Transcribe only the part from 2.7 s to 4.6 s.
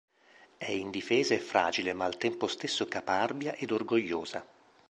caparbia ed orgogliosa.